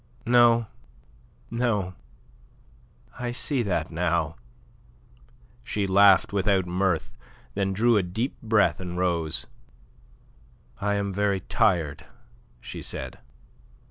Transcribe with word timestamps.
"No, 0.25 0.65
no. 1.51 1.93
I 3.19 3.29
see 3.29 3.61
that 3.61 3.91
now." 3.91 4.35
She 5.63 5.85
laughed 5.85 6.33
without 6.33 6.65
mirth, 6.65 7.11
then 7.53 7.71
drew 7.71 7.97
a 7.97 8.01
deep 8.01 8.33
breath 8.41 8.79
and 8.79 8.97
rose. 8.97 9.45
"I 10.79 10.95
am 10.95 11.13
very 11.13 11.41
tired," 11.41 12.07
she 12.59 12.81
said. 12.81 13.19